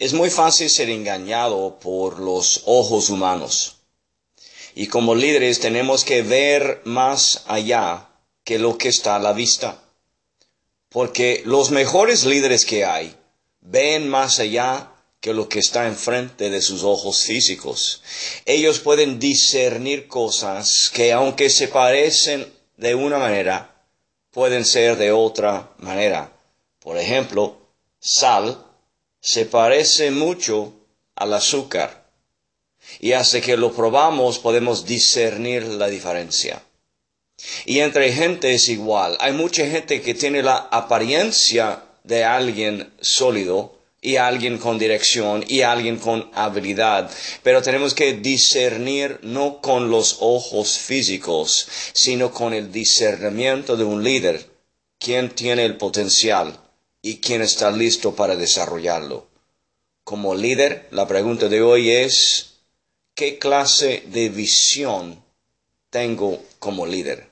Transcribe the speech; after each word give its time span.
Es 0.00 0.14
muy 0.14 0.30
fácil 0.30 0.70
ser 0.70 0.88
engañado 0.88 1.78
por 1.78 2.20
los 2.20 2.62
ojos 2.64 3.10
humanos. 3.10 3.76
Y 4.74 4.86
como 4.86 5.14
líderes 5.14 5.60
tenemos 5.60 6.06
que 6.06 6.22
ver 6.22 6.80
más 6.84 7.44
allá 7.46 8.08
que 8.42 8.58
lo 8.58 8.78
que 8.78 8.88
está 8.88 9.16
a 9.16 9.18
la 9.18 9.34
vista. 9.34 9.78
Porque 10.88 11.42
los 11.44 11.70
mejores 11.70 12.24
líderes 12.24 12.64
que 12.64 12.86
hay 12.86 13.14
ven 13.60 14.08
más 14.08 14.38
allá 14.38 14.90
que 15.20 15.34
lo 15.34 15.50
que 15.50 15.58
está 15.58 15.86
enfrente 15.86 16.48
de 16.48 16.62
sus 16.62 16.82
ojos 16.82 17.24
físicos. 17.24 18.02
Ellos 18.46 18.78
pueden 18.78 19.18
discernir 19.20 20.08
cosas 20.08 20.90
que 20.94 21.12
aunque 21.12 21.50
se 21.50 21.68
parecen 21.68 22.50
de 22.78 22.94
una 22.94 23.18
manera, 23.18 23.84
pueden 24.30 24.64
ser 24.64 24.96
de 24.96 25.12
otra 25.12 25.74
manera. 25.76 26.32
Por 26.78 26.96
ejemplo, 26.96 27.58
sal 27.98 28.69
se 29.20 29.44
parece 29.44 30.10
mucho 30.10 30.72
al 31.14 31.34
azúcar 31.34 32.08
y 32.98 33.12
hasta 33.12 33.40
que 33.40 33.56
lo 33.56 33.72
probamos 33.72 34.38
podemos 34.38 34.86
discernir 34.86 35.64
la 35.64 35.88
diferencia. 35.88 36.62
Y 37.64 37.78
entre 37.80 38.12
gente 38.12 38.52
es 38.52 38.68
igual. 38.68 39.16
Hay 39.20 39.32
mucha 39.32 39.66
gente 39.66 40.02
que 40.02 40.14
tiene 40.14 40.42
la 40.42 40.56
apariencia 40.56 41.82
de 42.04 42.24
alguien 42.24 42.92
sólido 43.00 43.78
y 44.02 44.16
alguien 44.16 44.58
con 44.58 44.78
dirección 44.78 45.44
y 45.46 45.60
alguien 45.60 45.98
con 45.98 46.30
habilidad, 46.34 47.10
pero 47.42 47.60
tenemos 47.60 47.92
que 47.92 48.14
discernir 48.14 49.18
no 49.22 49.60
con 49.60 49.90
los 49.90 50.18
ojos 50.20 50.78
físicos, 50.78 51.68
sino 51.92 52.32
con 52.32 52.54
el 52.54 52.72
discernimiento 52.72 53.76
de 53.76 53.84
un 53.84 54.02
líder, 54.02 54.48
quien 54.98 55.30
tiene 55.34 55.66
el 55.66 55.76
potencial 55.76 56.58
y 57.02 57.20
quién 57.20 57.42
está 57.42 57.70
listo 57.70 58.14
para 58.14 58.36
desarrollarlo. 58.36 59.26
Como 60.04 60.34
líder, 60.34 60.88
la 60.90 61.06
pregunta 61.06 61.48
de 61.48 61.62
hoy 61.62 61.90
es, 61.90 62.60
¿qué 63.14 63.38
clase 63.38 64.04
de 64.06 64.28
visión 64.28 65.22
tengo 65.90 66.42
como 66.58 66.86
líder? 66.86 67.29